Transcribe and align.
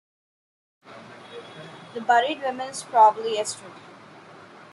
The 1.93 2.01
buried 2.01 2.41
woman 2.41 2.69
was 2.69 2.81
probably 2.81 3.37
Estrid. 3.37 3.71